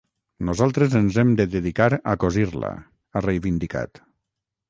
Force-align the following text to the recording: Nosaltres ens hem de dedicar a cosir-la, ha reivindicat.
Nosaltres 0.47 0.95
ens 0.99 1.19
hem 1.23 1.33
de 1.41 1.45
dedicar 1.57 1.89
a 2.13 2.15
cosir-la, 2.23 2.73
ha 3.19 3.23
reivindicat. 3.27 4.05